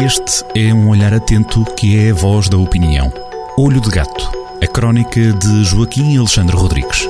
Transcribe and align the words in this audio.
Este 0.00 0.44
é 0.54 0.72
um 0.72 0.90
olhar 0.90 1.12
atento 1.12 1.64
que 1.74 1.98
é 1.98 2.12
a 2.12 2.14
voz 2.14 2.48
da 2.48 2.56
opinião. 2.56 3.12
Olho 3.58 3.80
de 3.80 3.90
Gato, 3.90 4.30
a 4.62 4.66
crónica 4.68 5.20
de 5.20 5.64
Joaquim 5.64 6.16
Alexandre 6.16 6.54
Rodrigues. 6.54 7.08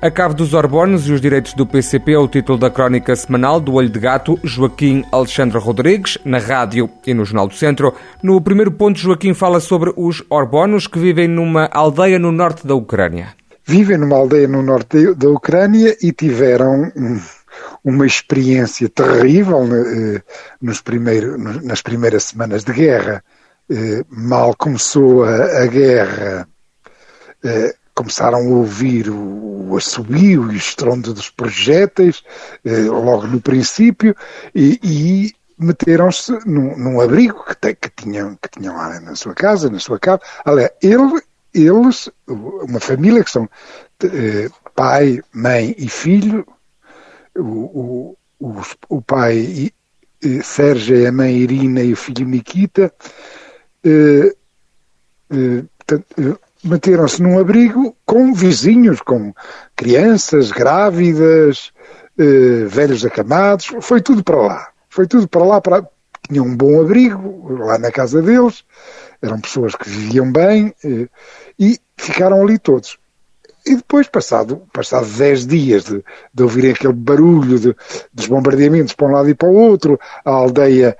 A 0.00 0.08
Cave 0.08 0.36
dos 0.36 0.54
Orbones 0.54 1.08
e 1.08 1.12
os 1.12 1.20
Direitos 1.20 1.52
do 1.52 1.66
PCP 1.66 2.12
é 2.12 2.18
o 2.18 2.28
título 2.28 2.56
da 2.56 2.70
crónica 2.70 3.16
semanal 3.16 3.58
do 3.58 3.74
Olho 3.74 3.90
de 3.90 3.98
Gato, 3.98 4.38
Joaquim 4.44 5.04
Alexandre 5.10 5.58
Rodrigues, 5.58 6.16
na 6.24 6.38
rádio 6.38 6.88
e 7.04 7.12
no 7.12 7.24
Jornal 7.24 7.48
do 7.48 7.54
Centro. 7.54 7.92
No 8.22 8.40
primeiro 8.40 8.70
ponto, 8.70 9.00
Joaquim 9.00 9.34
fala 9.34 9.58
sobre 9.58 9.92
os 9.96 10.22
Orbonos 10.30 10.86
que 10.86 11.00
vivem 11.00 11.26
numa 11.26 11.68
aldeia 11.72 12.20
no 12.20 12.30
norte 12.30 12.64
da 12.64 12.76
Ucrânia 12.76 13.37
vivem 13.68 13.98
numa 13.98 14.16
aldeia 14.16 14.48
no 14.48 14.62
norte 14.62 15.14
da 15.14 15.28
Ucrânia 15.28 15.94
e 16.00 16.10
tiveram 16.10 16.90
uma 17.84 18.06
experiência 18.06 18.88
terrível 18.88 19.58
eh, 19.76 20.22
nos 20.60 20.82
nas 21.62 21.82
primeiras 21.82 22.24
semanas 22.24 22.64
de 22.64 22.72
guerra. 22.72 23.22
Eh, 23.70 24.02
mal 24.08 24.56
começou 24.56 25.22
a, 25.22 25.64
a 25.64 25.66
guerra, 25.66 26.48
eh, 27.44 27.74
começaram 27.94 28.38
a 28.38 28.56
ouvir 28.56 29.10
o, 29.10 29.68
o 29.68 29.76
assobio 29.76 30.50
e 30.50 30.54
o 30.54 30.56
estrondo 30.56 31.12
dos 31.12 31.28
projéteis, 31.28 32.22
logo 32.64 33.26
no 33.26 33.38
princípio, 33.38 34.16
e, 34.54 34.80
e 34.82 35.32
meteram-se 35.58 36.32
num, 36.46 36.74
num, 36.74 37.00
abrigo 37.02 37.44
que, 37.44 37.54
te, 37.54 37.74
que, 37.74 37.90
tinham, 37.90 38.34
que 38.36 38.48
tinham 38.48 38.74
lá 38.74 38.98
na 39.00 39.14
sua 39.14 39.34
casa, 39.34 39.68
na 39.68 39.78
sua 39.78 39.98
casa. 39.98 40.22
Aliás, 40.44 40.70
ele 40.80 41.20
eles, 41.54 42.10
uma 42.26 42.80
família 42.80 43.24
que 43.24 43.30
são 43.30 43.48
eh, 44.04 44.48
pai, 44.74 45.20
mãe 45.32 45.74
e 45.78 45.88
filho, 45.88 46.46
o, 47.36 48.16
o, 48.38 48.62
o 48.88 49.02
pai 49.02 49.70
eh, 50.22 50.42
Sérgio 50.42 50.96
e 50.96 51.06
a 51.06 51.12
mãe 51.12 51.36
Irina 51.36 51.82
e 51.82 51.92
o 51.92 51.96
filho 51.96 52.26
Nikita, 52.26 52.92
eh, 53.84 54.34
meteram-se 56.64 57.22
num 57.22 57.38
abrigo 57.38 57.96
com 58.04 58.32
vizinhos, 58.34 59.00
com 59.00 59.32
crianças, 59.76 60.50
grávidas, 60.50 61.72
velhos 62.68 63.04
acamados, 63.04 63.70
foi 63.80 64.00
tudo 64.00 64.24
para 64.24 64.36
lá. 64.36 64.68
Foi 64.88 65.06
tudo 65.06 65.28
para 65.28 65.44
lá, 65.44 65.60
para... 65.60 65.88
tinham 66.28 66.46
um 66.46 66.56
bom 66.56 66.80
abrigo 66.80 67.52
lá 67.58 67.78
na 67.78 67.90
casa 67.90 68.22
deles, 68.22 68.64
eram 69.20 69.40
pessoas 69.40 69.74
que 69.74 69.88
viviam 69.88 70.30
bem 70.30 70.74
eh, 70.84 71.08
e 71.58 71.78
ficaram 71.96 72.42
ali 72.42 72.58
todos. 72.58 72.98
E 73.66 73.76
depois, 73.76 74.08
passado, 74.08 74.62
passado 74.72 75.06
10 75.06 75.46
dias 75.46 75.84
de, 75.84 76.02
de 76.32 76.42
ouvirem 76.42 76.70
aquele 76.70 76.92
barulho 76.92 77.58
de, 77.58 77.76
dos 78.12 78.26
bombardeamentos 78.26 78.94
para 78.94 79.06
um 79.08 79.12
lado 79.12 79.28
e 79.28 79.34
para 79.34 79.48
o 79.48 79.54
outro, 79.54 79.98
a 80.24 80.30
aldeia, 80.30 80.96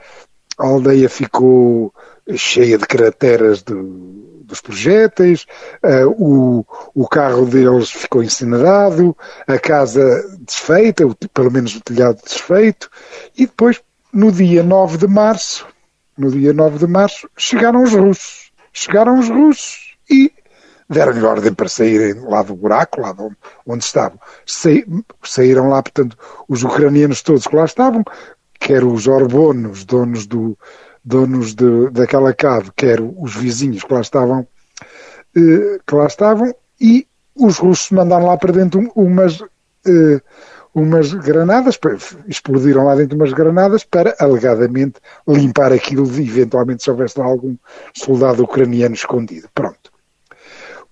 a 0.58 0.66
aldeia 0.66 1.08
ficou 1.08 1.94
cheia 2.36 2.76
de 2.76 2.86
crateras 2.86 3.62
de, 3.62 3.72
dos 3.72 4.60
projéteis, 4.60 5.46
uh, 5.82 6.08
o, 6.08 6.66
o 6.94 7.08
carro 7.08 7.46
deles 7.46 7.90
ficou 7.90 8.22
incinerado, 8.22 9.16
a 9.46 9.58
casa 9.58 10.02
desfeita, 10.40 11.04
pelo 11.32 11.50
menos 11.50 11.76
o 11.76 11.80
telhado 11.80 12.20
desfeito, 12.24 12.90
e 13.36 13.46
depois, 13.46 13.80
no 14.12 14.32
dia 14.32 14.62
9 14.62 14.98
de 14.98 15.06
março, 15.06 15.66
no 16.16 16.30
dia 16.30 16.52
9 16.52 16.78
de 16.78 16.86
março, 16.86 17.28
chegaram 17.36 17.82
os 17.82 17.92
russos. 17.92 18.50
Chegaram 18.72 19.18
os 19.18 19.28
russos 19.28 19.96
e 20.10 20.32
deram-lhe 20.88 21.22
ordem 21.22 21.52
para 21.52 21.68
saírem 21.68 22.14
lá 22.22 22.42
do 22.42 22.54
buraco, 22.54 23.00
lá 23.00 23.14
onde, 23.66 23.84
estavam. 23.84 24.18
saíram 25.22 25.68
lá, 25.68 25.82
portanto, 25.82 26.16
os 26.48 26.64
ucranianos 26.64 27.22
todos 27.22 27.46
que 27.46 27.54
lá 27.54 27.64
estavam, 27.64 28.02
quer 28.58 28.84
os 28.84 29.06
orbonos, 29.06 29.84
donos, 29.84 30.26
do, 30.26 30.58
donos 31.04 31.54
de, 31.54 31.90
daquela 31.90 32.32
cave, 32.32 32.70
quer 32.74 33.00
os 33.00 33.34
vizinhos 33.34 33.84
que 33.84 33.92
lá 33.92 34.00
estavam, 34.00 34.46
eh, 35.36 35.78
que 35.86 35.94
lá 35.94 36.06
estavam, 36.06 36.54
e 36.80 37.06
os 37.34 37.58
russos 37.58 37.90
mandaram 37.90 38.26
lá 38.26 38.36
para 38.36 38.52
dentro 38.52 38.90
umas, 38.94 39.42
eh, 39.86 40.20
umas 40.80 41.12
granadas, 41.12 41.78
explodiram 42.26 42.84
lá 42.84 42.94
dentro 42.94 43.16
umas 43.16 43.32
granadas 43.32 43.84
para, 43.84 44.16
alegadamente, 44.18 45.00
limpar 45.26 45.72
aquilo 45.72 46.06
de 46.06 46.22
eventualmente 46.22 46.82
se 46.82 46.90
houvesse 46.90 47.18
lá 47.18 47.24
algum 47.26 47.56
soldado 47.94 48.42
ucraniano 48.42 48.94
escondido. 48.94 49.48
Pronto. 49.54 49.92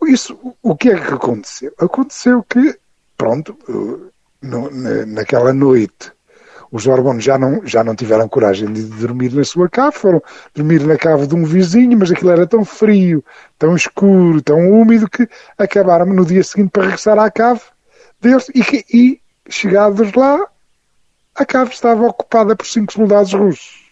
Isso, 0.06 0.38
o 0.62 0.76
que 0.76 0.90
é 0.90 1.00
que 1.00 1.14
aconteceu? 1.14 1.72
Aconteceu 1.78 2.42
que, 2.42 2.78
pronto, 3.16 3.56
uh, 3.68 4.12
no, 4.42 4.70
naquela 5.06 5.52
noite, 5.52 6.12
os 6.70 6.86
órgãos 6.86 7.22
já 7.22 7.38
não, 7.38 7.64
já 7.64 7.82
não 7.82 7.94
tiveram 7.94 8.28
coragem 8.28 8.72
de 8.72 8.82
dormir 8.82 9.32
na 9.32 9.44
sua 9.44 9.68
cave, 9.68 9.96
foram 9.96 10.22
dormir 10.54 10.84
na 10.84 10.96
cave 10.96 11.26
de 11.26 11.34
um 11.34 11.44
vizinho, 11.44 11.98
mas 11.98 12.10
aquilo 12.10 12.30
era 12.30 12.46
tão 12.46 12.64
frio, 12.64 13.24
tão 13.58 13.74
escuro, 13.74 14.42
tão 14.42 14.70
úmido, 14.70 15.08
que 15.08 15.28
acabaram 15.56 16.06
no 16.06 16.24
dia 16.24 16.42
seguinte 16.42 16.70
para 16.70 16.84
regressar 16.84 17.18
à 17.18 17.30
cave 17.30 17.62
deles 18.20 18.48
e, 18.54 18.84
e 18.92 19.20
chegados 19.48 20.12
lá, 20.12 20.46
a 21.34 21.44
cave 21.44 21.72
estava 21.72 22.06
ocupada 22.06 22.56
por 22.56 22.66
cinco 22.66 22.92
soldados 22.92 23.32
russos. 23.32 23.86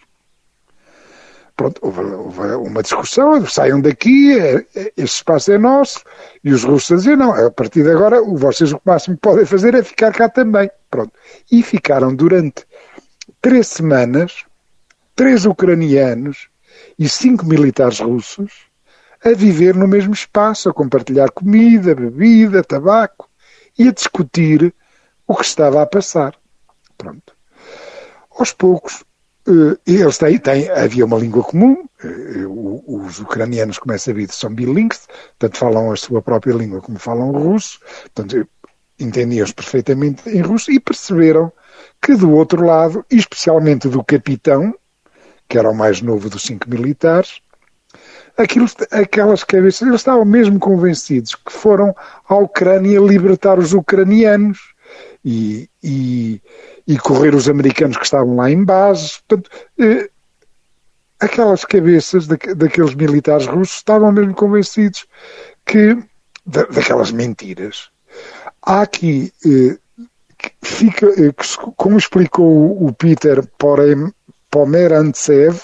Pronto, 1.56 1.78
houve, 1.82 2.00
houve 2.00 2.40
uma 2.68 2.82
discussão, 2.82 3.46
saiam 3.46 3.80
daqui, 3.80 4.36
é, 4.36 4.66
é, 4.74 4.92
este 4.96 5.16
espaço 5.16 5.52
é 5.52 5.58
nosso, 5.58 6.02
e 6.42 6.52
os 6.52 6.64
russos 6.64 7.02
dizer, 7.02 7.16
não, 7.16 7.32
a 7.32 7.48
partir 7.50 7.84
de 7.84 7.90
agora, 7.90 8.20
vocês 8.20 8.72
o 8.72 8.80
máximo 8.84 9.14
que 9.14 9.22
podem 9.22 9.46
fazer 9.46 9.72
é 9.74 9.82
ficar 9.82 10.12
cá 10.12 10.28
também. 10.28 10.68
Pronto. 10.90 11.12
E 11.50 11.62
ficaram 11.62 12.12
durante 12.12 12.66
três 13.40 13.68
semanas, 13.68 14.44
três 15.14 15.46
ucranianos 15.46 16.48
e 16.98 17.08
cinco 17.08 17.46
militares 17.46 18.00
russos 18.00 18.66
a 19.24 19.32
viver 19.32 19.76
no 19.76 19.86
mesmo 19.86 20.12
espaço, 20.12 20.68
a 20.68 20.74
compartilhar 20.74 21.30
comida, 21.30 21.94
bebida, 21.94 22.64
tabaco 22.64 23.28
e 23.78 23.88
a 23.88 23.92
discutir 23.92 24.74
o 25.26 25.34
que 25.34 25.44
estava 25.44 25.82
a 25.82 25.86
passar. 25.86 26.34
Pronto. 26.96 27.34
Aos 28.38 28.52
poucos, 28.52 29.04
eh, 29.46 29.78
eles 29.86 30.18
têm, 30.18 30.38
têm, 30.38 30.70
havia 30.70 31.04
uma 31.04 31.18
língua 31.18 31.42
comum, 31.42 31.86
eh, 32.02 32.46
os 32.46 33.20
ucranianos, 33.20 33.78
como 33.78 33.94
é 33.94 33.98
sabido, 33.98 34.32
são 34.32 34.54
bilingues, 34.54 35.06
tanto 35.38 35.58
falam 35.58 35.92
a 35.92 35.96
sua 35.96 36.22
própria 36.22 36.54
língua 36.54 36.80
como 36.80 36.98
falam 36.98 37.30
russo, 37.30 37.78
portanto, 38.14 38.48
entendiam-se 38.98 39.54
perfeitamente 39.54 40.28
em 40.28 40.40
russo 40.40 40.70
e 40.70 40.80
perceberam 40.80 41.52
que 42.00 42.14
do 42.14 42.32
outro 42.32 42.64
lado, 42.64 43.04
especialmente 43.10 43.88
do 43.88 44.02
capitão, 44.02 44.74
que 45.48 45.58
era 45.58 45.70
o 45.70 45.74
mais 45.74 46.00
novo 46.00 46.30
dos 46.30 46.42
cinco 46.42 46.68
militares, 46.70 47.40
aquilo, 48.36 48.66
aquelas 48.90 49.44
cabeças, 49.44 49.82
eles 49.82 50.00
estavam 50.00 50.24
mesmo 50.24 50.58
convencidos 50.58 51.34
que 51.34 51.52
foram 51.52 51.94
à 52.28 52.36
Ucrânia 52.36 52.98
libertar 53.00 53.58
os 53.58 53.72
ucranianos 53.72 54.73
e, 55.24 55.68
e, 55.82 56.40
e 56.86 56.98
correr 56.98 57.34
os 57.34 57.48
americanos 57.48 57.96
que 57.96 58.04
estavam 58.04 58.36
lá 58.36 58.50
em 58.50 58.62
bases. 58.62 59.22
Portanto, 59.26 59.50
eh, 59.78 60.10
aquelas 61.18 61.64
cabeças 61.64 62.26
da, 62.26 62.36
daqueles 62.54 62.94
militares 62.94 63.46
russos 63.46 63.76
estavam 63.76 64.12
mesmo 64.12 64.34
convencidos 64.34 65.06
que 65.64 65.96
da, 66.44 66.64
daquelas 66.64 67.10
mentiras. 67.10 67.88
Há 68.62 68.82
aqui, 68.82 69.32
eh, 69.46 69.78
fica, 70.62 71.06
eh, 71.06 71.32
como 71.76 71.96
explicou 71.96 72.84
o 72.84 72.92
Peter 72.92 73.42
Pomerantsev, 74.50 75.60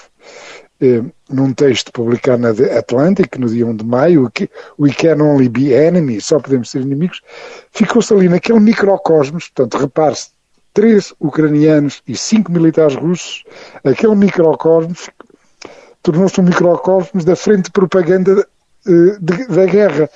num 1.28 1.52
texto 1.52 1.92
publicado 1.92 2.42
na 2.42 2.50
Atlantic, 2.78 3.36
no 3.38 3.48
dia 3.48 3.66
1 3.66 3.76
de 3.76 3.84
maio, 3.84 4.30
We 4.78 4.92
Can 4.92 5.22
Only 5.22 5.48
Be 5.48 5.72
Enemies, 5.72 6.26
só 6.26 6.40
podemos 6.40 6.70
ser 6.70 6.80
inimigos, 6.80 7.20
ficou-se 7.70 8.12
ali 8.12 8.28
naquele 8.28 8.60
microcosmos, 8.60 9.48
portanto, 9.48 9.80
repare-se, 9.80 10.30
três 10.72 11.12
ucranianos 11.20 12.02
e 12.06 12.16
cinco 12.16 12.50
militares 12.52 12.94
russos, 12.94 13.44
aquele 13.84 14.14
microcosmos 14.14 15.10
tornou-se 16.02 16.40
um 16.40 16.44
microcosmos 16.44 17.24
da 17.24 17.36
frente 17.36 17.64
de 17.64 17.72
propaganda 17.72 18.46
eh, 18.86 19.18
de, 19.20 19.46
da 19.48 19.66
guerra. 19.66 20.08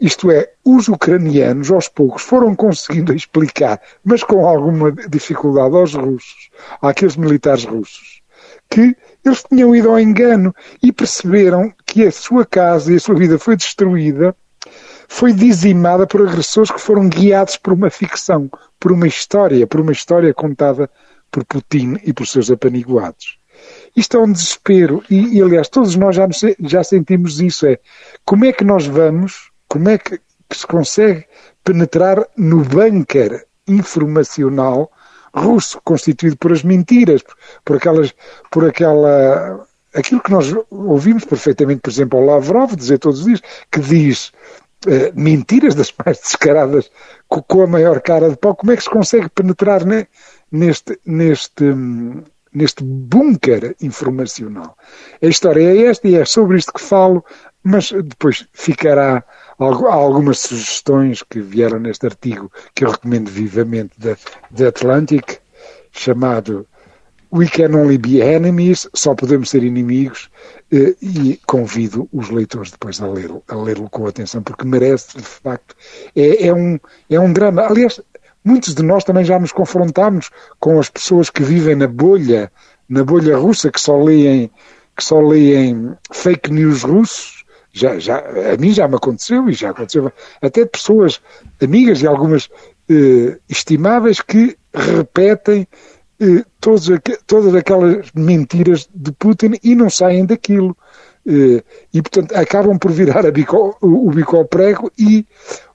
Isto 0.00 0.30
é, 0.30 0.50
os 0.64 0.88
ucranianos, 0.88 1.70
aos 1.70 1.88
poucos, 1.88 2.22
foram 2.22 2.54
conseguindo 2.56 3.12
explicar, 3.12 3.80
mas 4.04 4.24
com 4.24 4.46
alguma 4.46 4.90
dificuldade 4.92 5.76
aos 5.76 5.94
russos, 5.94 6.50
àqueles 6.80 7.16
militares 7.16 7.64
russos, 7.64 8.22
que 8.68 8.96
eles 9.24 9.42
tinham 9.42 9.74
ido 9.74 9.90
ao 9.90 10.00
engano 10.00 10.54
e 10.82 10.92
perceberam 10.92 11.72
que 11.86 12.06
a 12.06 12.12
sua 12.12 12.44
casa 12.44 12.92
e 12.92 12.96
a 12.96 13.00
sua 13.00 13.14
vida 13.14 13.38
foi 13.38 13.56
destruída, 13.56 14.34
foi 15.08 15.32
dizimada 15.32 16.06
por 16.06 16.26
agressores 16.26 16.70
que 16.70 16.80
foram 16.80 17.08
guiados 17.08 17.56
por 17.56 17.72
uma 17.72 17.90
ficção, 17.90 18.50
por 18.78 18.92
uma 18.92 19.06
história, 19.06 19.66
por 19.66 19.80
uma 19.80 19.92
história 19.92 20.32
contada 20.32 20.88
por 21.30 21.44
Putin 21.44 21.96
e 22.04 22.12
por 22.12 22.26
seus 22.26 22.50
apaniguados. 22.50 23.38
Isto 23.94 24.16
é 24.16 24.20
um 24.20 24.32
desespero 24.32 25.02
e, 25.10 25.36
e 25.36 25.42
aliás, 25.42 25.68
todos 25.68 25.94
nós 25.96 26.16
já, 26.16 26.28
já 26.60 26.82
sentimos 26.82 27.40
isso, 27.40 27.66
é 27.66 27.78
como 28.24 28.44
é 28.44 28.52
que 28.52 28.64
nós 28.64 28.86
vamos, 28.86 29.50
como 29.68 29.88
é 29.88 29.98
que, 29.98 30.18
que 30.48 30.56
se 30.56 30.66
consegue 30.66 31.24
penetrar 31.62 32.26
no 32.36 32.62
bunker 32.62 33.44
informacional 33.66 34.90
russo, 35.34 35.80
constituído 35.84 36.36
por 36.36 36.52
as 36.52 36.62
mentiras, 36.62 37.22
por 37.64 37.76
aquelas, 37.76 38.14
por 38.50 38.68
aquela, 38.68 39.66
aquilo 39.94 40.20
que 40.20 40.30
nós 40.30 40.52
ouvimos 40.70 41.24
perfeitamente, 41.24 41.80
por 41.80 41.90
exemplo, 41.90 42.18
ao 42.18 42.24
Lavrov 42.24 42.74
dizer 42.74 42.98
todos 42.98 43.20
os 43.20 43.26
dias, 43.26 43.42
que 43.70 43.80
diz 43.80 44.32
uh, 44.86 45.12
mentiras 45.14 45.74
das 45.74 45.92
mais 46.04 46.18
descaradas 46.22 46.90
com, 47.28 47.62
a 47.62 47.66
maior 47.66 48.00
cara 48.00 48.30
de 48.30 48.36
pau, 48.36 48.54
como 48.54 48.72
é 48.72 48.76
que 48.76 48.82
se 48.82 48.90
consegue 48.90 49.28
penetrar 49.28 49.84
ne, 49.84 50.06
neste, 50.50 50.98
neste, 51.06 51.64
neste 52.52 52.82
bunker 52.82 53.76
informacional? 53.80 54.76
A 55.22 55.26
história 55.26 55.62
é 55.62 55.86
esta 55.86 56.08
e 56.08 56.16
é 56.16 56.24
sobre 56.24 56.58
isto 56.58 56.72
que 56.72 56.80
falo, 56.80 57.24
mas 57.62 57.90
depois 57.90 58.46
ficará 58.52 59.24
algumas 59.58 60.38
sugestões 60.38 61.22
que 61.22 61.40
vieram 61.40 61.78
neste 61.78 62.06
artigo 62.06 62.50
que 62.74 62.84
eu 62.84 62.90
recomendo 62.90 63.30
vivamente 63.30 63.92
da, 63.98 64.16
da 64.50 64.68
Atlantic, 64.68 65.38
chamado 65.92 66.66
We 67.32 67.46
Can 67.46 67.76
Only 67.76 67.98
Be 67.98 68.20
Enemies, 68.20 68.88
só 68.92 69.14
podemos 69.14 69.50
ser 69.50 69.62
inimigos, 69.62 70.28
eh, 70.72 70.96
e 71.00 71.38
convido 71.46 72.08
os 72.12 72.28
leitores 72.28 72.72
depois 72.72 73.00
a 73.00 73.06
ler-lo 73.06 73.42
a 73.46 73.54
ler 73.54 73.76
com 73.88 74.06
atenção, 74.06 74.42
porque 74.42 74.64
merece, 74.64 75.16
de 75.16 75.22
facto, 75.22 75.76
é, 76.16 76.48
é, 76.48 76.54
um, 76.54 76.78
é 77.08 77.20
um 77.20 77.32
drama. 77.32 77.62
Aliás, 77.62 78.00
muitos 78.44 78.74
de 78.74 78.82
nós 78.82 79.04
também 79.04 79.24
já 79.24 79.38
nos 79.38 79.52
confrontamos 79.52 80.30
com 80.58 80.80
as 80.80 80.88
pessoas 80.90 81.30
que 81.30 81.44
vivem 81.44 81.76
na 81.76 81.86
bolha, 81.86 82.50
na 82.88 83.04
bolha 83.04 83.36
russa, 83.36 83.70
que 83.70 83.80
só 83.80 83.96
leem, 83.96 84.50
que 84.96 85.04
só 85.04 85.20
leem 85.20 85.94
fake 86.12 86.50
news 86.50 86.82
russos, 86.82 87.39
já, 87.72 87.98
já, 87.98 88.18
a 88.18 88.56
mim 88.58 88.72
já 88.72 88.88
me 88.88 88.96
aconteceu 88.96 89.48
e 89.48 89.52
já 89.52 89.70
aconteceu 89.70 90.12
até 90.42 90.64
pessoas 90.64 91.20
amigas 91.62 92.02
e 92.02 92.06
algumas 92.06 92.48
eh, 92.88 93.38
estimáveis 93.48 94.20
que 94.20 94.56
repetem 94.74 95.66
eh, 96.20 96.44
todos, 96.60 96.88
todas 97.26 97.54
aquelas 97.54 98.10
mentiras 98.14 98.88
de 98.94 99.12
Putin 99.12 99.52
e 99.62 99.74
não 99.74 99.88
saem 99.88 100.26
daquilo. 100.26 100.76
Eh, 101.26 101.62
e, 101.92 102.02
portanto, 102.02 102.34
acabam 102.36 102.78
por 102.78 102.90
virar 102.90 103.30
bico, 103.30 103.76
o 103.80 104.10
bico 104.10 104.36
ao 104.36 104.44
prego 104.44 104.90
e 104.98 105.26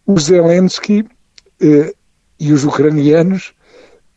os 0.06 0.26
Zelensky 0.26 1.08
eh, 1.62 1.94
e 2.40 2.52
os 2.52 2.64
ucranianos 2.64 3.54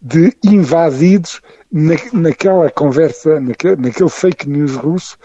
de 0.01 0.37
invadidos 0.45 1.41
na, 1.71 1.95
naquela 2.13 2.71
conversa, 2.71 3.41
naquele, 3.41 3.77
naquele 3.77 4.11
fake 4.11 4.49
news 4.49 4.75
russo, 4.77 5.19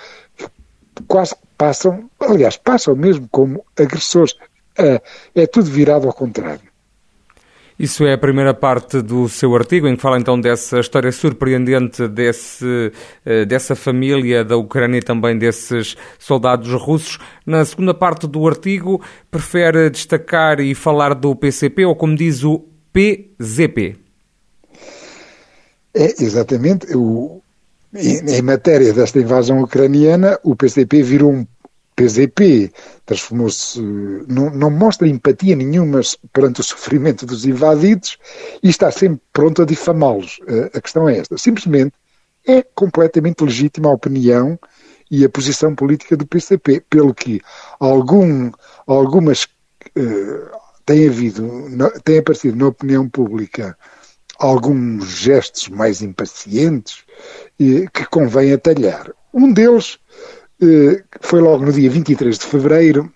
quase 1.08 1.36
passam, 1.58 2.10
aliás, 2.20 2.58
passam 2.58 2.96
mesmo 2.96 3.28
como 3.32 3.64
agressores. 3.78 4.36
É, 4.78 5.02
é 5.36 5.48
tudo 5.48 5.70
virado 5.70 6.08
ao 6.08 6.14
contrário. 6.14 6.74
Isso 7.78 8.06
é 8.06 8.14
a 8.14 8.18
primeira 8.18 8.54
parte 8.54 9.02
do 9.02 9.28
seu 9.28 9.56
artigo, 9.56 9.88
em 9.88 9.96
que 9.96 10.02
fala 10.02 10.20
então 10.20 10.40
dessa 10.40 10.80
história 10.80 11.12
surpreendente 11.12 12.08
desse, 12.08 12.92
eh, 13.26 13.46
dessa 13.46 13.76
família 13.76 14.46
da 14.46 14.56
Ucrânia 14.56 15.00
e 15.00 15.02
também 15.02 15.38
desses 15.38 15.98
soldados 16.20 16.72
russos. 16.74 17.18
Na 17.46 17.66
segunda 17.66 17.94
parte 17.94 18.28
do 18.28 18.48
artigo, 18.48 19.02
prefere 19.30 19.90
destacar 19.90 20.60
e 20.60 20.76
falar 20.76 21.16
do 21.16 21.36
PCP, 21.36 21.86
ou 21.86 21.96
como 21.96 22.16
diz 22.16 22.44
o 22.44 22.64
PZP. 22.94 23.96
É, 25.96 26.24
exatamente. 26.24 26.96
O, 26.96 27.42
em, 27.96 28.42
matéria 28.42 28.94
desta 28.94 29.20
invasão 29.20 29.62
ucraniana, 29.62 30.40
o 30.44 30.56
PCP 30.56 31.04
virou 31.04 31.32
um 31.32 31.48
PZP, 31.96 32.72
transformou-se, 33.06 33.80
não, 34.28 34.50
não, 34.50 34.72
mostra 34.72 35.08
empatia 35.08 35.56
nenhuma 35.56 36.02
perante 36.32 36.60
o 36.60 36.64
sofrimento 36.64 37.26
dos 37.26 37.46
invadidos 37.46 38.18
e 38.64 38.70
está 38.70 38.90
sempre 38.90 39.22
pronto 39.32 39.62
a 39.62 39.66
difamá-los. 39.66 40.40
A 40.74 40.82
questão 40.82 41.08
é 41.08 41.20
esta. 41.20 41.38
Simplesmente 41.38 41.94
é 42.48 42.64
completamente 42.64 43.44
legítima 43.44 43.90
a 43.90 43.94
opinião 43.94 44.60
e 45.10 45.24
a 45.24 45.30
posição 45.30 45.76
política 45.76 46.18
do 46.18 46.26
PCP, 46.26 46.84
pelo 46.90 47.14
que 47.14 47.40
algum, 47.80 48.52
algumas 48.88 49.44
uh, 49.44 50.58
tem 50.86 51.08
havido, 51.08 51.48
tem 52.04 52.18
aparecido 52.18 52.58
na 52.58 52.68
opinião 52.68 53.08
pública 53.08 53.78
alguns 54.40 55.06
gestos 55.08 55.70
mais 55.70 56.02
impacientes 56.02 57.04
eh, 57.60 57.86
que 57.94 58.06
convém 58.06 58.54
atalhar. 58.54 59.12
Um 59.34 59.52
deles 59.52 60.00
eh, 60.62 61.04
foi 61.22 61.42
logo 61.42 61.66
no 61.66 61.72
dia 61.72 61.90
23 61.90 62.38
de 62.38 62.46
fevereiro, 62.46 63.12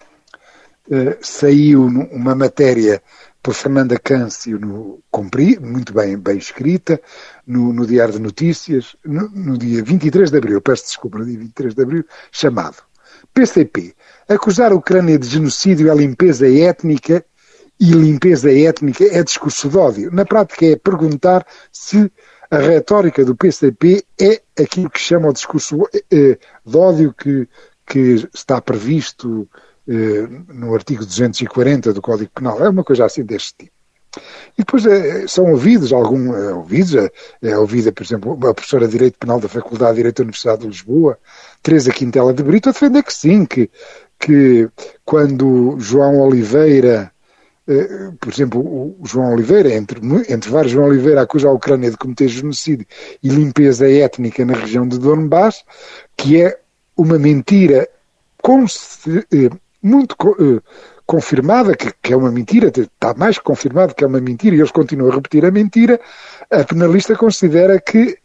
eh, 0.90 1.18
saiu 1.22 1.86
uma 1.86 2.36
matéria 2.36 3.02
por 3.42 3.54
Fernanda 3.54 3.98
Câncio, 3.98 4.60
no, 4.60 5.02
cumpri, 5.10 5.58
muito 5.60 5.94
bem, 5.94 6.18
bem 6.18 6.38
escrita, 6.38 7.00
no, 7.46 7.72
no 7.72 7.86
Diário 7.86 8.14
de 8.14 8.20
Notícias, 8.20 8.96
no, 9.06 9.30
no, 9.30 9.58
dia 9.58 9.84
23 9.84 10.30
de 10.30 10.38
abril, 10.38 10.62
peço 10.62 10.86
desculpa, 10.86 11.20
no 11.20 11.26
dia 11.26 11.40
23 11.40 11.74
de 11.74 11.82
abril, 11.82 12.06
chamado 12.32 12.78
PCP, 13.34 13.96
acusar 14.28 14.72
a 14.72 14.76
Ucrânia 14.76 15.18
de 15.18 15.28
genocídio 15.28 15.92
e 15.92 15.98
limpeza 15.98 16.50
étnica 16.50 17.24
e 17.80 17.92
limpeza 17.92 18.52
étnica 18.52 19.04
é 19.06 19.24
discurso 19.24 19.70
de 19.70 19.78
ódio. 19.78 20.12
Na 20.12 20.26
prática 20.26 20.66
é 20.66 20.76
perguntar 20.76 21.46
se 21.72 22.12
a 22.50 22.58
retórica 22.58 23.24
do 23.24 23.36
PCP 23.36 24.04
é 24.20 24.42
aquilo 24.60 24.90
que 24.90 25.00
chama 25.00 25.30
o 25.30 25.34
discurso 25.34 25.88
eh, 25.94 26.38
de 26.66 26.78
ódio 26.78 27.14
que, 27.14 27.48
que 27.86 28.28
está 28.34 28.62
previsto 28.62 29.48
eh, 29.88 30.28
no 30.50 30.74
artigo 30.74 31.06
240 31.06 31.94
do 31.94 32.02
Código 32.02 32.32
Penal. 32.34 32.64
É 32.64 32.70
uma 32.70 32.84
coisa 32.84 33.06
assim 33.06 33.24
deste 33.24 33.54
tipo. 33.58 33.78
E 34.58 34.64
depois 34.64 34.86
é, 34.86 35.28
são 35.28 35.52
ouvidos, 35.52 35.94
algum, 35.94 36.34
é, 36.34 36.54
ouvidos, 36.54 36.96
é, 36.96 37.12
é 37.42 37.58
ouvida, 37.58 37.92
por 37.92 38.04
exemplo, 38.04 38.34
a 38.48 38.54
professora 38.54 38.86
de 38.86 38.94
Direito 38.94 39.20
Penal 39.20 39.40
da 39.40 39.48
Faculdade 39.48 39.92
de 39.92 39.98
Direito 39.98 40.18
da 40.18 40.24
Universidade 40.24 40.62
de 40.62 40.68
Lisboa, 40.68 41.20
Teresa 41.62 41.92
Quintela 41.92 42.34
de 42.34 42.42
Brito, 42.42 42.70
a 42.70 42.72
defender 42.72 43.04
que 43.04 43.14
sim, 43.14 43.46
que, 43.46 43.70
que 44.20 44.70
quando 45.06 45.76
João 45.80 46.20
Oliveira 46.22 47.12
eh, 47.12 47.17
por 48.20 48.32
exemplo, 48.32 48.62
o 48.62 49.06
João 49.06 49.34
Oliveira, 49.34 49.74
entre, 49.74 50.00
entre 50.30 50.50
vários, 50.50 50.72
João 50.72 50.88
Oliveira 50.88 51.22
acusa 51.22 51.50
a 51.50 51.52
Ucrânia 51.52 51.92
de 51.92 51.98
cometer 51.98 52.30
genocídio 52.30 52.86
e 53.22 53.28
limpeza 53.28 53.90
étnica 53.92 54.46
na 54.46 54.54
região 54.54 54.88
de 54.88 54.98
Donbass, 54.98 55.66
que 56.16 56.42
é 56.42 56.58
uma 56.96 57.20
mentira 57.20 57.90
eh, 59.34 59.50
muito 59.82 60.16
eh, 60.40 60.62
confirmada, 61.06 61.76
que, 61.76 61.92
que, 62.02 62.14
é 62.14 62.18
uma 62.18 62.32
mentira, 62.32 62.68
está 62.70 63.14
mais 63.14 63.38
confirmado 63.38 63.94
que 63.94 64.04
é 64.04 64.08
uma 64.08 64.22
mentira, 64.22 64.56
e 64.56 64.60
eles 64.60 64.72
continuam 64.72 65.12
a 65.12 65.16
repetir 65.16 65.46
a 65.46 65.52
mentira, 65.52 66.00
a 66.50 66.64
penalista 66.64 67.16
considera 67.16 67.80
que 67.82 68.18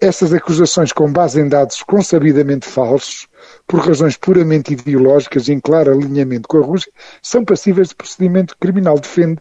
essas 0.00 0.32
acusações 0.32 0.92
com 0.92 1.10
base 1.10 1.40
em 1.40 1.48
dados 1.48 1.82
consabidamente 1.82 2.66
falsos 2.66 3.26
por 3.66 3.80
razões 3.80 4.16
puramente 4.16 4.72
ideológicas, 4.72 5.48
em 5.48 5.60
claro 5.60 5.92
alinhamento 5.92 6.48
com 6.48 6.58
a 6.58 6.66
Rússia, 6.66 6.92
são 7.22 7.44
passíveis 7.44 7.88
de 7.88 7.94
procedimento 7.94 8.56
criminal. 8.58 8.98
Defende 8.98 9.40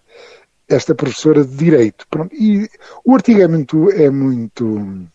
esta 0.67 0.95
professora 0.95 1.43
de 1.43 1.55
Direito. 1.55 2.05
Pronto. 2.09 2.33
E 2.35 2.69
o 3.03 3.13
artigo 3.13 3.41
é 3.41 3.47
muito, 3.47 3.89
é 3.91 4.09
muito, 4.09 5.07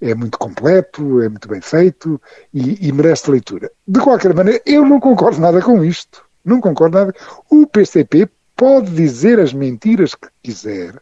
é 0.00 0.14
muito 0.14 0.38
completo, 0.38 1.20
é 1.20 1.28
muito 1.28 1.48
bem 1.48 1.60
feito 1.60 2.20
e, 2.52 2.88
e 2.88 2.92
merece 2.92 3.30
leitura. 3.30 3.70
De 3.86 4.00
qualquer 4.00 4.34
maneira, 4.34 4.62
eu 4.64 4.84
não 4.86 5.00
concordo 5.00 5.40
nada 5.40 5.60
com 5.60 5.84
isto. 5.84 6.24
Não 6.44 6.60
concordo 6.60 6.98
nada. 6.98 7.14
O 7.50 7.66
PCP 7.66 8.28
pode 8.56 8.90
dizer 8.90 9.38
as 9.38 9.52
mentiras 9.52 10.14
que 10.14 10.28
quiser, 10.42 11.00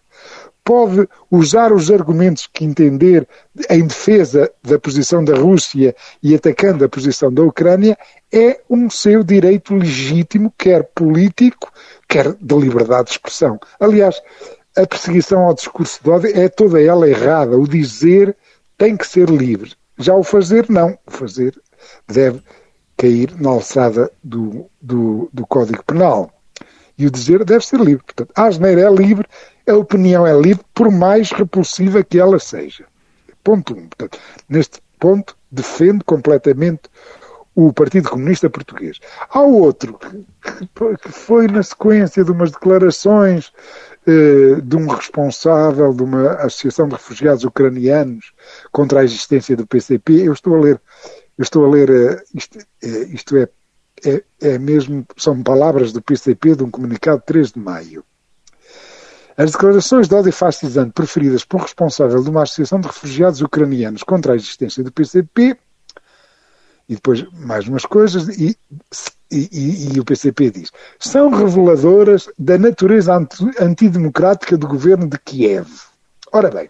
pode 0.69 1.09
usar 1.31 1.73
os 1.73 1.91
argumentos 1.91 2.47
que 2.47 2.63
entender 2.63 3.27
em 3.71 3.87
defesa 3.87 4.53
da 4.63 4.79
posição 4.79 5.25
da 5.25 5.35
Rússia 5.35 5.97
e 6.23 6.35
atacando 6.35 6.85
a 6.85 6.89
posição 6.91 7.33
da 7.33 7.43
Ucrânia, 7.43 7.97
é 8.31 8.61
um 8.69 8.91
seu 8.91 9.25
direito 9.25 9.75
legítimo, 9.75 10.53
quer 10.59 10.83
político, 10.95 11.73
quer 12.07 12.35
de 12.35 12.55
liberdade 12.55 13.07
de 13.07 13.13
expressão. 13.13 13.59
Aliás, 13.81 14.21
a 14.77 14.87
perseguição 14.87 15.45
ao 15.45 15.55
discurso 15.55 16.05
de 16.05 16.11
ódio 16.11 16.39
é 16.39 16.51
toda 16.51 16.83
ela 16.83 17.09
errada. 17.09 17.57
O 17.57 17.67
dizer 17.67 18.37
tem 18.77 18.95
que 18.95 19.07
ser 19.07 19.31
livre. 19.31 19.73
Já 19.99 20.15
o 20.15 20.23
fazer, 20.23 20.69
não. 20.69 20.99
O 21.07 21.11
fazer 21.11 21.59
deve 22.07 22.43
cair 22.95 23.35
na 23.41 23.49
alçada 23.49 24.11
do, 24.23 24.67
do, 24.83 25.31
do 25.33 25.47
Código 25.47 25.83
Penal. 25.83 26.31
E 26.99 27.07
o 27.07 27.11
dizer 27.11 27.43
deve 27.43 27.65
ser 27.65 27.81
livre. 27.81 28.05
Portanto, 28.05 28.33
a 28.37 28.45
asneira 28.45 28.83
é 28.83 28.91
livre 28.91 29.27
a 29.69 29.77
opinião 29.77 30.27
é 30.27 30.39
livre, 30.39 30.65
por 30.75 30.91
mais 30.91 31.31
repulsiva 31.31 32.03
que 32.03 32.19
ela 32.19 32.39
seja. 32.39 32.85
Ponto 33.45 33.75
1. 33.75 33.79
Um. 33.79 33.89
Neste 34.49 34.81
ponto, 34.99 35.37
defendo 35.51 36.05
completamente 36.05 36.83
o 37.55 37.73
Partido 37.73 38.09
Comunista 38.09 38.49
Português. 38.49 39.01
Há 39.31 39.41
outro 39.41 39.99
que, 39.99 40.67
que 41.03 41.09
foi 41.11 41.49
na 41.49 41.63
sequência 41.63 42.25
de 42.25 42.31
umas 42.31 42.53
declarações 42.53 43.53
eh, 44.07 44.61
de 44.63 44.77
um 44.77 44.87
responsável 44.87 45.93
de 45.93 46.03
uma 46.03 46.33
associação 46.35 46.87
de 46.87 46.95
refugiados 46.95 47.45
ucranianos 47.45 48.33
contra 48.71 49.01
a 49.01 49.05
existência 49.05 49.57
do 49.57 49.67
PCP. 49.67 50.29
Eu 50.29 50.33
estou 50.33 50.55
a 50.55 50.61
ler, 50.61 50.81
eu 51.37 51.43
estou 51.43 51.65
a 51.65 51.69
ler, 51.69 51.91
eh, 51.91 52.23
isto, 52.33 52.59
eh, 52.83 53.09
isto 53.13 53.37
é 53.37 53.49
é, 54.05 54.23
é 54.41 54.59
mesmo, 54.59 55.05
são 55.17 55.43
palavras 55.43 55.93
do 55.93 56.03
PCP 56.03 56.55
de 56.55 56.65
um 56.65 56.71
comunicado 56.71 57.21
de 57.21 57.27
3 57.27 57.53
de 57.53 57.59
maio. 57.59 58.05
As 59.39 59.53
declarações 59.53 60.09
de 60.09 60.15
ódio 60.17 60.33
fascisante 60.33 60.91
preferidas 60.91 61.45
por 61.45 61.61
um 61.61 61.63
responsável 61.63 62.21
de 62.21 62.29
uma 62.29 62.43
associação 62.43 62.81
de 62.81 62.89
refugiados 62.89 63.41
ucranianos 63.41 64.03
contra 64.03 64.33
a 64.33 64.37
existência 64.37 64.83
do 64.83 64.91
PCP, 64.91 65.57
e 66.89 66.95
depois 66.97 67.23
mais 67.35 67.69
umas 67.69 67.87
coisas, 67.87 68.29
e, 68.37 68.59
e, 69.31 69.95
e 69.95 70.01
o 70.01 70.05
PCP 70.05 70.51
diz, 70.51 70.73
são 70.99 71.31
reveladoras 71.31 72.29
da 72.37 72.59
natureza 72.59 73.15
antidemocrática 73.61 74.59
do 74.59 74.67
governo 74.67 75.07
de 75.07 75.17
Kiev. 75.21 75.69
Ora 76.33 76.51
bem, 76.51 76.69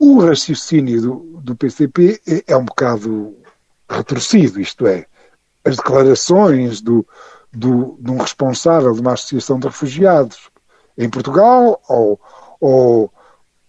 o 0.00 0.18
raciocínio 0.18 1.00
do, 1.00 1.40
do 1.42 1.54
PCP 1.54 2.20
é, 2.26 2.42
é 2.48 2.56
um 2.56 2.64
bocado 2.64 3.36
retorcido, 3.88 4.60
isto 4.60 4.84
é, 4.84 5.06
as 5.64 5.76
declarações 5.76 6.80
do, 6.80 7.06
do, 7.52 7.96
de 8.00 8.10
um 8.10 8.16
responsável 8.16 8.92
de 8.92 9.00
uma 9.00 9.12
associação 9.12 9.60
de 9.60 9.68
refugiados 9.68 10.50
em 10.98 11.08
Portugal, 11.08 11.80
ou, 11.88 12.20
ou, 12.60 13.12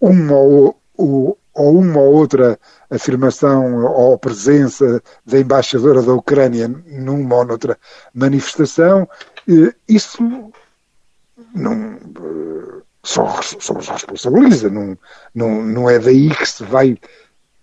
uma, 0.02 0.36
ou, 0.36 0.78
ou 0.98 1.78
uma 1.78 2.00
ou 2.00 2.14
outra 2.16 2.60
afirmação 2.90 3.86
ou 3.86 4.18
presença 4.18 5.02
da 5.26 5.40
embaixadora 5.40 6.02
da 6.02 6.14
Ucrânia 6.14 6.68
numa 6.88 7.36
ou 7.36 7.46
noutra 7.46 7.78
manifestação, 8.14 9.08
isso 9.88 10.52
não 11.54 12.00
só, 13.04 13.42
só 13.42 13.74
os 13.78 13.88
responsabiliza, 13.88 14.70
não, 14.70 14.98
não, 15.34 15.64
não 15.64 15.90
é 15.90 16.00
daí 16.00 16.30
que 16.30 16.46
se 16.46 16.64
vai 16.64 16.98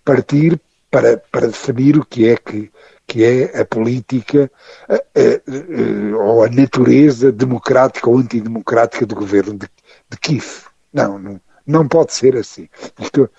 partir 0.03 0.59
para, 0.89 1.17
para 1.31 1.47
definir 1.47 1.97
o 1.97 2.05
que 2.05 2.27
é 2.27 2.37
que, 2.37 2.71
que 3.05 3.23
é 3.23 3.61
a 3.61 3.65
política 3.65 4.51
a, 4.87 4.95
a, 4.95 4.97
a, 4.97 6.17
ou 6.17 6.43
a 6.43 6.49
natureza 6.49 7.31
democrática 7.31 8.09
ou 8.09 8.17
antidemocrática 8.17 9.05
do 9.05 9.15
governo 9.15 9.53
de, 9.53 9.69
de 10.09 10.17
Kiev. 10.17 10.65
Não, 10.93 11.19
não, 11.19 11.41
não 11.65 11.87
pode 11.87 12.13
ser 12.13 12.35
assim. 12.35 12.69
Isto, 12.99 13.29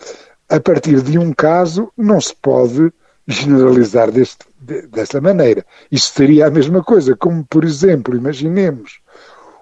a 0.48 0.60
partir 0.60 1.02
de 1.02 1.18
um 1.18 1.32
caso, 1.32 1.92
não 1.96 2.20
se 2.20 2.34
pode 2.34 2.92
generalizar 3.26 4.10
deste, 4.10 4.46
de, 4.60 4.86
dessa 4.86 5.20
maneira. 5.20 5.64
Isso 5.90 6.12
seria 6.12 6.46
a 6.46 6.50
mesma 6.50 6.82
coisa, 6.82 7.16
como, 7.16 7.44
por 7.44 7.64
exemplo, 7.64 8.16
imaginemos 8.16 9.00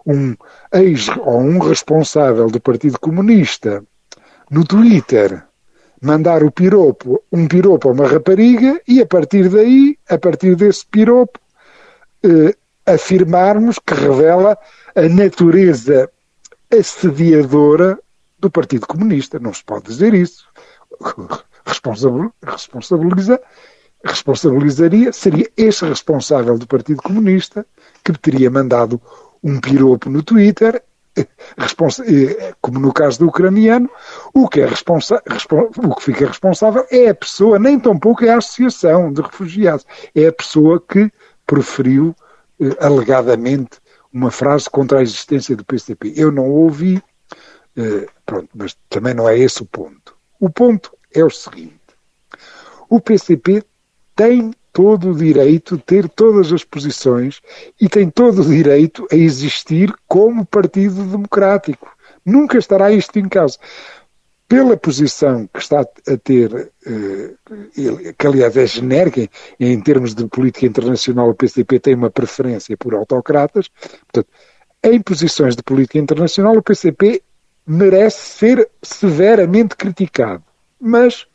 um 0.06 0.36
ex 0.72 1.08
ou 1.18 1.40
um 1.40 1.58
responsável 1.58 2.48
do 2.48 2.60
Partido 2.60 2.98
Comunista 2.98 3.82
no 4.48 4.64
Twitter 4.64 5.42
mandar 6.00 6.42
o 6.42 6.50
piropo, 6.50 7.22
um 7.32 7.46
piropo 7.46 7.88
a 7.88 7.92
uma 7.92 8.06
rapariga 8.06 8.80
e 8.86 9.00
a 9.00 9.06
partir 9.06 9.48
daí, 9.48 9.98
a 10.08 10.18
partir 10.18 10.54
desse 10.56 10.86
piropo, 10.86 11.38
eh, 12.22 12.54
afirmarmos 12.84 13.78
que 13.78 13.94
revela 13.94 14.56
a 14.94 15.08
natureza 15.08 16.10
assediadora 16.70 17.98
do 18.38 18.50
Partido 18.50 18.86
Comunista. 18.86 19.38
Não 19.38 19.52
se 19.52 19.64
pode 19.64 19.86
dizer 19.86 20.14
isso. 20.14 20.46
Responsabiliza, 21.64 23.40
responsabilizaria, 24.04 25.12
seria 25.12 25.50
esse 25.56 25.84
responsável 25.84 26.56
do 26.58 26.66
Partido 26.66 27.02
Comunista 27.02 27.66
que 28.04 28.12
teria 28.12 28.50
mandado 28.50 29.00
um 29.42 29.60
piropo 29.60 30.08
no 30.08 30.22
Twitter 30.22 30.82
como 32.60 32.78
no 32.78 32.92
caso 32.92 33.18
do 33.18 33.28
ucraniano, 33.28 33.88
o 34.34 34.48
que, 34.48 34.60
é 34.60 34.66
o 34.66 35.94
que 35.94 36.02
fica 36.02 36.26
responsável 36.26 36.86
é 36.90 37.08
a 37.08 37.14
pessoa, 37.14 37.58
nem 37.58 37.78
tão 37.78 37.98
pouco 37.98 38.24
é 38.24 38.30
a 38.30 38.38
associação 38.38 39.12
de 39.12 39.22
refugiados, 39.22 39.86
é 40.14 40.26
a 40.26 40.32
pessoa 40.32 40.80
que 40.80 41.10
proferiu 41.46 42.14
eh, 42.60 42.76
alegadamente 42.80 43.78
uma 44.12 44.30
frase 44.30 44.68
contra 44.68 44.98
a 44.98 45.02
existência 45.02 45.54
do 45.54 45.64
PCP. 45.64 46.12
Eu 46.16 46.32
não 46.32 46.48
ouvi, 46.50 47.02
eh, 47.76 48.06
pronto, 48.24 48.48
mas 48.54 48.76
também 48.88 49.14
não 49.14 49.28
é 49.28 49.38
esse 49.38 49.62
o 49.62 49.66
ponto. 49.66 50.16
O 50.40 50.50
ponto 50.50 50.96
é 51.14 51.24
o 51.24 51.30
seguinte: 51.30 51.80
o 52.88 53.00
PCP 53.00 53.62
tem 54.14 54.52
todo 54.76 55.12
o 55.12 55.14
direito 55.16 55.78
de 55.78 55.82
ter 55.84 56.06
todas 56.06 56.52
as 56.52 56.62
posições 56.62 57.40
e 57.80 57.88
tem 57.88 58.10
todo 58.10 58.42
o 58.42 58.44
direito 58.44 59.08
a 59.10 59.16
existir 59.16 59.90
como 60.06 60.44
Partido 60.44 61.02
Democrático. 61.02 61.90
Nunca 62.22 62.58
estará 62.58 62.92
isto 62.92 63.18
em 63.18 63.26
causa. 63.26 63.56
Pela 64.46 64.76
posição 64.76 65.48
que 65.50 65.60
está 65.60 65.80
a 65.80 66.16
ter, 66.22 66.70
eh, 66.86 67.30
que 68.18 68.26
aliás 68.26 68.54
é 68.54 68.66
genérica, 68.66 69.26
em 69.58 69.80
termos 69.80 70.14
de 70.14 70.26
política 70.26 70.66
internacional, 70.66 71.30
o 71.30 71.34
PCP 71.34 71.80
tem 71.80 71.94
uma 71.94 72.10
preferência 72.10 72.76
por 72.76 72.94
autocratas. 72.94 73.70
Portanto, 74.12 74.28
em 74.84 75.00
posições 75.00 75.56
de 75.56 75.62
política 75.62 75.98
internacional, 75.98 76.54
o 76.54 76.62
PCP 76.62 77.22
merece 77.66 78.18
ser 78.18 78.68
severamente 78.82 79.74
criticado. 79.74 80.44
Mas 80.78 81.26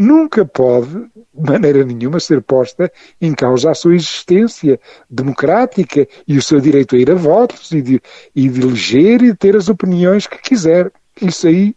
nunca 0.00 0.46
pode, 0.46 0.88
de 0.88 1.50
maneira 1.50 1.84
nenhuma, 1.84 2.18
ser 2.18 2.40
posta 2.40 2.90
em 3.20 3.34
causa 3.34 3.70
a 3.70 3.74
sua 3.74 3.94
existência 3.94 4.80
democrática 5.08 6.08
e 6.26 6.38
o 6.38 6.42
seu 6.42 6.58
direito 6.58 6.96
a 6.96 6.98
ir 6.98 7.10
a 7.10 7.14
votos 7.14 7.70
e 7.70 7.82
de, 7.82 8.02
e 8.34 8.48
de 8.48 8.62
eleger 8.62 9.22
e 9.22 9.34
ter 9.34 9.54
as 9.54 9.68
opiniões 9.68 10.26
que 10.26 10.38
quiser. 10.38 10.90
Isso 11.20 11.46
aí 11.46 11.76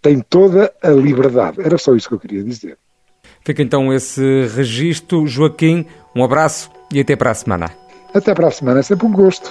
tem 0.00 0.20
toda 0.20 0.72
a 0.80 0.90
liberdade. 0.90 1.60
Era 1.60 1.76
só 1.76 1.96
isso 1.96 2.08
que 2.08 2.14
eu 2.14 2.20
queria 2.20 2.44
dizer. 2.44 2.78
Fica 3.44 3.60
então 3.60 3.92
esse 3.92 4.46
registro. 4.54 5.26
Joaquim, 5.26 5.84
um 6.14 6.22
abraço 6.22 6.70
e 6.92 7.00
até 7.00 7.16
para 7.16 7.32
a 7.32 7.34
semana. 7.34 7.70
Até 8.14 8.34
para 8.34 8.46
a 8.46 8.50
semana, 8.52 8.80
é 8.80 8.82
sempre 8.82 9.06
um 9.06 9.12
gosto. 9.12 9.50